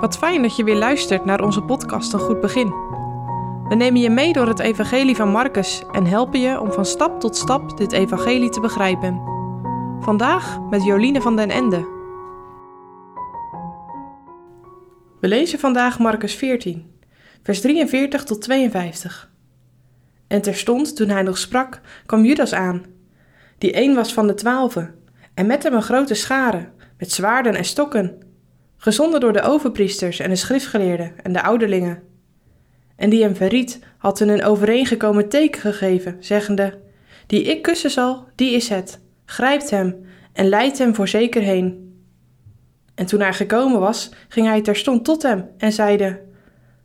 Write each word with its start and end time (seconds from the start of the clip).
Wat 0.00 0.18
fijn 0.18 0.42
dat 0.42 0.56
je 0.56 0.64
weer 0.64 0.76
luistert 0.76 1.24
naar 1.24 1.40
onze 1.44 1.62
podcast 1.62 2.12
Een 2.12 2.18
Goed 2.18 2.40
Begin. 2.40 2.68
We 3.68 3.74
nemen 3.74 4.00
je 4.00 4.10
mee 4.10 4.32
door 4.32 4.46
het 4.46 4.58
Evangelie 4.58 5.16
van 5.16 5.28
Marcus 5.28 5.82
en 5.92 6.06
helpen 6.06 6.40
je 6.40 6.60
om 6.60 6.72
van 6.72 6.84
stap 6.84 7.20
tot 7.20 7.36
stap 7.36 7.76
dit 7.76 7.92
Evangelie 7.92 8.48
te 8.48 8.60
begrijpen. 8.60 9.20
Vandaag 10.00 10.60
met 10.70 10.84
Joline 10.84 11.20
van 11.20 11.36
den 11.36 11.50
Ende. 11.50 11.76
We 15.20 15.28
lezen 15.28 15.58
vandaag 15.58 15.98
Marcus 15.98 16.34
14, 16.34 16.90
vers 17.42 17.60
43 17.60 18.24
tot 18.24 18.42
52. 18.42 19.30
En 20.26 20.42
terstond, 20.42 20.96
toen 20.96 21.08
hij 21.08 21.22
nog 21.22 21.38
sprak, 21.38 21.80
kwam 22.06 22.24
Judas 22.24 22.54
aan, 22.54 22.84
die 23.58 23.82
een 23.82 23.94
was 23.94 24.12
van 24.12 24.26
de 24.26 24.34
twaalfen, 24.34 24.94
en 25.34 25.46
met 25.46 25.62
hem 25.62 25.74
een 25.74 25.82
grote 25.82 26.14
schare, 26.14 26.68
met 26.98 27.12
zwaarden 27.12 27.54
en 27.54 27.64
stokken 27.64 28.24
gezonden 28.76 29.20
door 29.20 29.32
de 29.32 29.42
overpriesters 29.42 30.18
en 30.18 30.30
de 30.30 30.36
schriftgeleerden 30.36 31.12
en 31.22 31.32
de 31.32 31.42
ouderlingen. 31.42 32.02
En 32.96 33.10
die 33.10 33.22
hem 33.22 33.36
verriet, 33.36 33.80
had 33.98 34.18
hun 34.18 34.28
een 34.28 34.44
overeengekomen 34.44 35.28
teken 35.28 35.60
gegeven, 35.60 36.16
zeggende: 36.20 36.78
Die 37.26 37.42
ik 37.42 37.62
kussen 37.62 37.90
zal, 37.90 38.24
die 38.34 38.54
is 38.54 38.68
het. 38.68 39.00
Grijpt 39.24 39.70
hem 39.70 40.06
en 40.32 40.48
leidt 40.48 40.78
hem 40.78 40.94
voorzeker 40.94 41.42
heen. 41.42 41.94
En 42.94 43.06
toen 43.06 43.20
hij 43.20 43.32
gekomen 43.32 43.80
was, 43.80 44.10
ging 44.28 44.46
hij 44.46 44.62
terstond 44.62 45.04
tot 45.04 45.22
hem 45.22 45.48
en 45.58 45.72
zeide: 45.72 46.20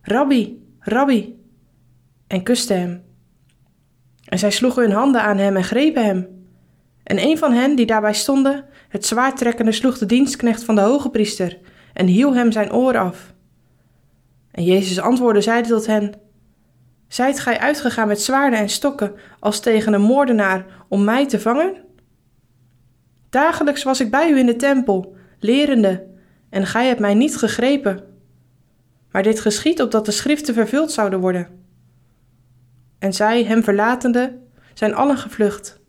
Rabbi, 0.02 0.62
Rabbi, 0.78 1.38
en 2.26 2.42
kuste 2.42 2.72
hem. 2.72 3.02
En 4.24 4.38
zij 4.38 4.50
sloegen 4.50 4.82
hun 4.82 4.92
handen 4.92 5.22
aan 5.22 5.38
hem 5.38 5.56
en 5.56 5.64
grepen 5.64 6.04
hem. 6.04 6.46
En 7.02 7.22
een 7.22 7.38
van 7.38 7.52
hen 7.52 7.76
die 7.76 7.86
daarbij 7.86 8.14
stonden, 8.14 8.64
het 8.88 9.06
zwaard 9.06 9.36
trekkende, 9.36 9.72
sloeg 9.72 9.98
de 9.98 10.06
dienstknecht 10.06 10.64
van 10.64 10.74
de 10.74 10.80
hoge 10.80 11.10
priester 11.10 11.58
en 11.92 12.06
hiel 12.06 12.34
hem 12.34 12.52
zijn 12.52 12.72
oor 12.72 12.98
af. 12.98 13.34
En 14.50 14.64
Jezus 14.64 15.00
antwoordde, 15.00 15.40
zeide 15.40 15.68
tot 15.68 15.86
hen: 15.86 16.12
Zijt 17.08 17.40
gij 17.40 17.58
uitgegaan 17.58 18.08
met 18.08 18.22
zwaarden 18.22 18.58
en 18.58 18.68
stokken 18.68 19.14
als 19.38 19.60
tegen 19.60 19.92
een 19.92 20.02
moordenaar 20.02 20.66
om 20.88 21.04
mij 21.04 21.28
te 21.28 21.40
vangen? 21.40 21.76
Dagelijks 23.30 23.82
was 23.82 24.00
ik 24.00 24.10
bij 24.10 24.30
u 24.30 24.38
in 24.38 24.46
de 24.46 24.56
tempel, 24.56 25.16
lerende, 25.38 26.06
en 26.50 26.66
gij 26.66 26.86
hebt 26.86 27.00
mij 27.00 27.14
niet 27.14 27.36
gegrepen. 27.36 28.04
Maar 29.10 29.22
dit 29.22 29.40
geschiet 29.40 29.82
opdat 29.82 30.04
de 30.04 30.12
schriften 30.12 30.54
vervuld 30.54 30.92
zouden 30.92 31.20
worden. 31.20 31.48
En 32.98 33.12
zij, 33.12 33.44
hem 33.44 33.62
verlatende, 33.62 34.38
zijn 34.74 34.94
allen 34.94 35.16
gevlucht. 35.16 35.80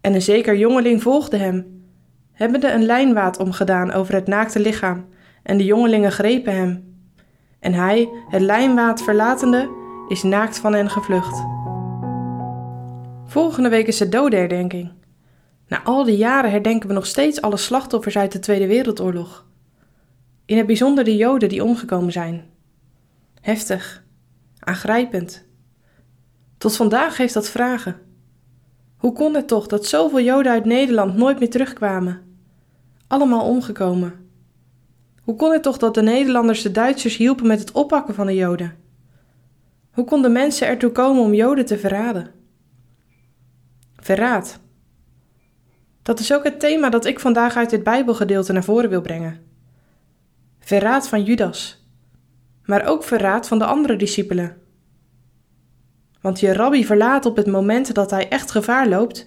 En 0.00 0.14
een 0.14 0.22
zeker 0.22 0.56
jongeling 0.56 1.02
volgde 1.02 1.36
hem 1.36 1.81
hebbende 2.42 2.72
een 2.72 2.84
lijnwaad 2.84 3.38
omgedaan 3.38 3.92
over 3.92 4.14
het 4.14 4.26
naakte 4.26 4.60
lichaam, 4.60 5.06
en 5.42 5.56
de 5.56 5.64
jongelingen 5.64 6.12
grepen 6.12 6.54
hem. 6.54 6.96
En 7.60 7.72
hij, 7.72 8.08
het 8.28 8.40
lijnwaad 8.40 9.02
verlatende, 9.02 9.70
is 10.08 10.22
naakt 10.22 10.58
van 10.58 10.74
hen 10.74 10.90
gevlucht. 10.90 11.44
Volgende 13.26 13.68
week 13.68 13.86
is 13.86 13.96
de 13.96 14.08
dodenherdenking. 14.08 14.92
Na 15.68 15.82
al 15.82 16.04
die 16.04 16.16
jaren 16.16 16.50
herdenken 16.50 16.88
we 16.88 16.94
nog 16.94 17.06
steeds 17.06 17.40
alle 17.40 17.56
slachtoffers 17.56 18.16
uit 18.16 18.32
de 18.32 18.38
Tweede 18.38 18.66
Wereldoorlog. 18.66 19.46
In 20.44 20.56
het 20.56 20.66
bijzonder 20.66 21.04
de 21.04 21.16
Joden 21.16 21.48
die 21.48 21.64
omgekomen 21.64 22.12
zijn. 22.12 22.44
Heftig, 23.40 24.04
aangrijpend. 24.58 25.46
Tot 26.58 26.76
vandaag 26.76 27.16
heeft 27.16 27.34
dat 27.34 27.48
vragen. 27.48 28.00
Hoe 28.96 29.12
kon 29.12 29.34
het 29.34 29.48
toch 29.48 29.66
dat 29.66 29.86
zoveel 29.86 30.20
Joden 30.20 30.52
uit 30.52 30.64
Nederland 30.64 31.16
nooit 31.16 31.38
meer 31.38 31.50
terugkwamen? 31.50 32.31
Allemaal 33.12 33.44
omgekomen. 33.44 34.30
Hoe 35.22 35.36
kon 35.36 35.52
het 35.52 35.62
toch 35.62 35.78
dat 35.78 35.94
de 35.94 36.02
Nederlanders 36.02 36.62
de 36.62 36.70
Duitsers 36.70 37.16
hielpen 37.16 37.46
met 37.46 37.60
het 37.60 37.72
oppakken 37.72 38.14
van 38.14 38.26
de 38.26 38.34
Joden? 38.34 38.76
Hoe 39.90 40.04
konden 40.04 40.32
mensen 40.32 40.66
ertoe 40.66 40.90
komen 40.90 41.22
om 41.22 41.34
Joden 41.34 41.66
te 41.66 41.78
verraden? 41.78 42.30
Verraad. 43.96 44.60
Dat 46.02 46.18
is 46.18 46.34
ook 46.34 46.44
het 46.44 46.60
thema 46.60 46.88
dat 46.88 47.04
ik 47.04 47.20
vandaag 47.20 47.56
uit 47.56 47.70
dit 47.70 47.82
Bijbelgedeelte 47.82 48.52
naar 48.52 48.64
voren 48.64 48.90
wil 48.90 49.00
brengen. 49.00 49.40
Verraad 50.58 51.08
van 51.08 51.22
Judas, 51.22 51.86
maar 52.64 52.86
ook 52.86 53.04
verraad 53.04 53.48
van 53.48 53.58
de 53.58 53.64
andere 53.64 53.96
discipelen. 53.96 54.56
Want 56.20 56.40
je 56.40 56.52
rabbi 56.52 56.84
verlaat 56.84 57.26
op 57.26 57.36
het 57.36 57.46
moment 57.46 57.94
dat 57.94 58.10
hij 58.10 58.28
echt 58.28 58.50
gevaar 58.50 58.88
loopt, 58.88 59.26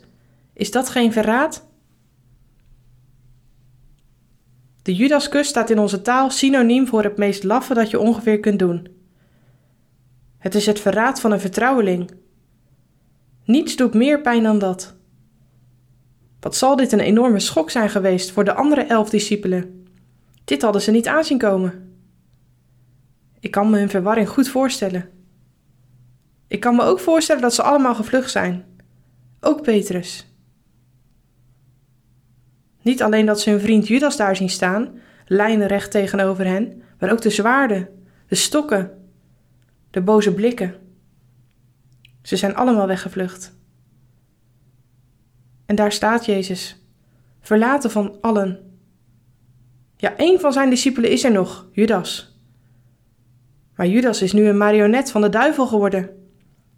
is 0.54 0.72
dat 0.72 0.90
geen 0.90 1.14
verraad? 1.14 1.65
De 4.86 4.96
Judaskus 4.96 5.48
staat 5.48 5.70
in 5.70 5.80
onze 5.80 6.02
taal 6.02 6.30
synoniem 6.30 6.88
voor 6.88 7.04
het 7.04 7.18
meest 7.18 7.44
laffe 7.44 7.74
dat 7.74 7.90
je 7.90 8.00
ongeveer 8.00 8.40
kunt 8.40 8.60
doen. 8.60 8.88
Het 10.38 10.56
is 10.56 10.66
het 10.66 10.80
verraad 10.80 11.20
van 11.20 11.32
een 11.32 11.40
vertrouweling. 11.40 12.12
Niets 13.46 13.76
doet 13.76 13.94
meer 13.94 14.22
pijn 14.22 14.44
dan 14.44 14.60
dat. 14.60 14.96
Wat 16.40 16.56
zal 16.56 16.76
dit 16.76 16.92
een 16.92 17.00
enorme 17.00 17.40
schok 17.40 17.70
zijn 17.70 17.90
geweest 17.90 18.32
voor 18.32 18.44
de 18.44 18.54
andere 18.54 18.82
elf 18.82 19.10
discipelen? 19.10 19.88
Dit 20.44 20.62
hadden 20.62 20.82
ze 20.82 20.92
niet 20.92 21.08
aanzien 21.08 21.38
komen. 21.38 21.98
Ik 23.40 23.52
kan 23.52 23.70
me 23.70 23.78
hun 23.78 23.90
verwarring 23.90 24.30
goed 24.30 24.50
voorstellen. 24.50 25.10
Ik 26.48 26.60
kan 26.60 26.76
me 26.76 26.84
ook 26.84 27.00
voorstellen 27.00 27.42
dat 27.42 27.54
ze 27.54 27.64
allemaal 27.64 27.96
gevlucht 27.96 28.32
zijn. 28.32 28.66
Ook 29.40 29.62
Petrus. 29.62 30.35
Niet 32.86 33.04
alleen 33.04 33.26
dat 33.26 33.42
ze 33.42 33.50
hun 33.50 33.60
vriend 33.60 33.88
Judas 33.88 34.18
daar 34.18 34.36
zien 34.36 34.50
staan, 34.50 35.00
lijnrecht 35.28 35.92
tegenover 35.92 36.46
hen, 36.46 36.82
maar 37.00 37.12
ook 37.12 37.22
de 37.22 37.30
zwaarden, 37.30 37.90
de 38.28 38.36
stokken, 38.36 39.10
de 39.92 40.02
boze 40.02 40.34
blikken. 40.34 40.76
Ze 42.22 42.36
zijn 42.36 42.56
allemaal 42.56 42.88
weggevlucht. 42.88 43.58
En 45.66 45.76
daar 45.76 45.92
staat 45.92 46.26
Jezus, 46.26 46.86
verlaten 47.42 47.92
van 47.92 48.18
allen. 48.22 48.80
Ja, 49.98 50.18
één 50.18 50.40
van 50.40 50.54
zijn 50.54 50.70
discipelen 50.70 51.12
is 51.12 51.24
er 51.24 51.32
nog, 51.32 51.68
Judas. 51.72 52.40
Maar 53.76 53.88
Judas 53.88 54.22
is 54.22 54.34
nu 54.34 54.48
een 54.48 54.58
marionet 54.58 55.12
van 55.12 55.22
de 55.22 55.30
duivel 55.30 55.68
geworden, 55.68 56.10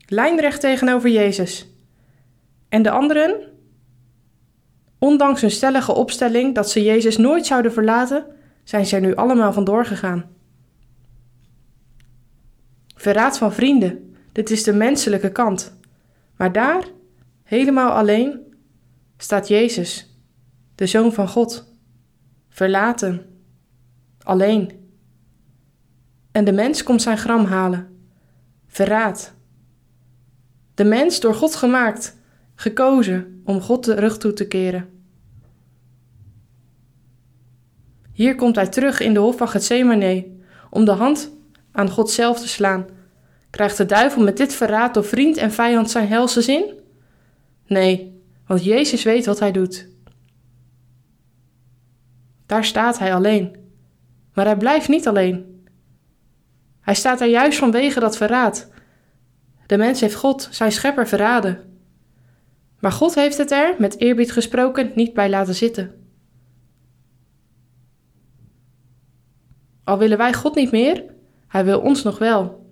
lijnrecht 0.06 0.62
tegenover 0.62 1.09
Jezus. 1.09 1.67
En 2.69 2.81
de 2.81 2.90
anderen, 2.90 3.56
Ondanks 5.00 5.41
hun 5.41 5.52
stellige 5.52 5.94
opstelling 5.94 6.56
dat 6.56 6.69
ze 6.69 6.84
Jezus 6.84 7.18
nooit 7.18 7.46
zouden 7.46 7.74
verlaten, 7.74 8.25
zijn 8.63 8.85
er 8.85 9.02
nu 9.02 9.16
allemaal 9.16 9.53
vandoor 9.53 9.85
gegaan. 9.85 10.25
Verraad 12.96 13.38
van 13.38 13.53
vrienden, 13.53 14.16
dit 14.31 14.50
is 14.50 14.63
de 14.63 14.74
menselijke 14.74 15.31
kant. 15.31 15.80
Maar 16.35 16.52
daar, 16.52 16.84
helemaal 17.44 17.91
alleen, 17.91 18.40
staat 19.18 19.47
Jezus, 19.47 20.19
de 20.75 20.85
Zoon 20.85 21.14
van 21.14 21.28
God, 21.28 21.74
verlaten, 22.50 23.25
alleen. 24.24 24.72
En 26.31 26.46
de 26.46 26.52
mens 26.52 26.84
komt 26.84 27.02
zijn 27.02 27.18
gram 27.18 27.46
halen, 27.46 28.09
verraad. 28.68 29.34
De 30.74 30.84
mens 30.84 31.19
door 31.19 31.34
God 31.34 31.56
gemaakt, 31.56 32.16
gekozen 32.59 33.41
om 33.45 33.62
God 33.62 33.85
de 33.85 33.94
rug 33.94 34.18
toe 34.18 34.34
te 34.34 34.47
keren. 34.47 34.90
Hier 38.12 38.35
komt 38.35 38.56
hij 38.56 38.68
terug 38.68 39.00
in 39.00 39.13
de 39.13 39.19
hof 39.19 39.38
van 39.38 39.47
Gethsemane 39.47 40.28
om 40.69 40.85
de 40.85 40.91
hand 40.91 41.31
aan 41.72 41.90
God 41.90 42.12
zelf 42.12 42.40
te 42.40 42.47
slaan. 42.47 42.85
Krijgt 43.50 43.78
de 43.78 43.85
duivel 43.85 44.23
met 44.23 44.38
dit 44.38 44.53
verraad 44.53 44.94
door 44.94 45.03
vriend 45.03 45.38
en 45.38 45.51
vijand 45.51 45.91
zijn 45.91 46.07
helse 46.07 46.41
zin? 46.41 46.73
Nee, 47.66 48.22
want 48.47 48.63
Jezus 48.63 49.03
weet 49.03 49.25
wat 49.25 49.40
hij 49.40 49.51
doet. 49.51 49.88
Daar 52.46 52.66
staat 52.66 53.00
hij 53.00 53.13
alleen. 53.13 53.56
Maar 54.34 54.46
hij 54.46 54.58
blijft 54.58 54.87
niet 54.87 55.08
alleen. 55.08 55.66
Hij 56.82 56.96
staat 56.96 57.20
daar 57.20 57.28
juist 57.28 57.58
vanwege 57.58 57.99
dat 57.99 58.17
verraad. 58.17 58.70
De 59.66 59.78
mens 59.78 60.02
heeft 60.02 60.16
God, 60.16 60.47
zijn 60.52 60.72
schepper, 60.72 61.08
verraden. 61.08 61.66
Maar 62.79 62.91
God 62.91 63.16
heeft 63.16 63.38
het 63.38 63.52
er, 63.52 63.76
met 63.78 64.00
eerbied 64.00 64.32
gesproken, 64.32 64.91
niet 64.96 65.14
bij 65.14 65.29
laten 65.29 65.56
zitten. 65.56 65.96
Al 69.84 69.97
willen 69.97 70.18
wij 70.18 70.34
God 70.34 70.56
niet 70.56 70.72
meer, 70.72 71.03
Hij 71.47 71.66
wil 71.66 71.79
ons 71.79 72.03
nog 72.03 72.18
wel. 72.18 72.72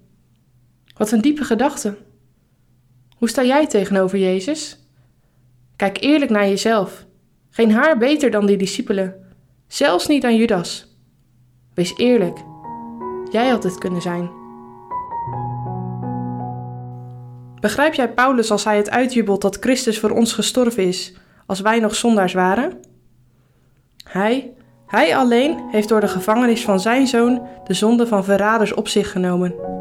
Wat 0.98 1.12
een 1.12 1.22
diepe 1.22 1.44
gedachte. 1.44 1.98
Hoe 3.18 3.30
sta 3.30 3.44
jij 3.44 3.68
tegenover 3.68 4.18
Jezus? 4.18 4.80
Kijk 5.76 6.02
eerlijk 6.02 6.32
naar 6.32 6.48
jezelf. 6.48 7.06
Geen 7.50 7.72
haar 7.72 7.98
beter 7.98 8.32
dan 8.32 8.46
die 8.46 8.58
discipelen, 8.58 9.36
zelfs 9.68 10.08
niet 10.08 10.24
aan 10.24 10.36
Judas. 10.36 10.98
Wees 11.74 11.98
eerlijk. 11.98 12.38
Jij 13.32 13.50
had 13.50 13.64
het 13.64 13.78
kunnen 13.78 14.02
zijn. 14.02 14.35
Begrijp 17.66 17.94
jij 17.94 18.14
Paulus 18.14 18.52
als 18.52 18.64
hij 18.64 18.78
het 18.78 18.90
uitjubelt 18.90 19.42
dat 19.42 19.58
Christus 19.60 20.00
voor 20.00 20.10
ons 20.10 20.34
gestorven 20.34 20.84
is, 20.84 21.14
als 21.46 21.60
wij 21.60 21.80
nog 21.80 21.96
zondaars 21.96 22.34
waren? 22.34 22.80
Hij, 24.04 24.54
Hij 24.88 25.18
alleen 25.18 25.64
heeft 25.72 25.90
door 25.90 26.00
de 26.00 26.08
gevangenis 26.08 26.64
van 26.64 26.80
zijn 26.80 27.08
zoon 27.08 27.48
de 27.64 27.74
zonde 27.74 28.08
van 28.08 28.24
verraders 28.24 28.74
op 28.74 28.88
zich 28.88 29.12
genomen. 29.12 29.75